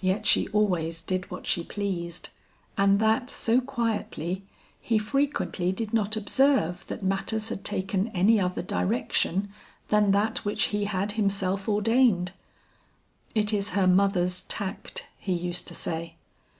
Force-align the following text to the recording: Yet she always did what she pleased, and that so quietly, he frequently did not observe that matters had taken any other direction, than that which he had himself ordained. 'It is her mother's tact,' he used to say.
Yet 0.00 0.26
she 0.26 0.46
always 0.50 1.02
did 1.02 1.28
what 1.28 1.44
she 1.44 1.64
pleased, 1.64 2.28
and 2.78 3.00
that 3.00 3.28
so 3.28 3.60
quietly, 3.60 4.44
he 4.80 4.96
frequently 4.96 5.72
did 5.72 5.92
not 5.92 6.16
observe 6.16 6.86
that 6.86 7.02
matters 7.02 7.48
had 7.48 7.64
taken 7.64 8.06
any 8.14 8.38
other 8.38 8.62
direction, 8.62 9.48
than 9.88 10.12
that 10.12 10.44
which 10.44 10.66
he 10.66 10.84
had 10.84 11.12
himself 11.18 11.68
ordained. 11.68 12.30
'It 13.34 13.52
is 13.52 13.70
her 13.70 13.88
mother's 13.88 14.42
tact,' 14.42 15.08
he 15.18 15.32
used 15.32 15.66
to 15.66 15.74
say. 15.74 16.14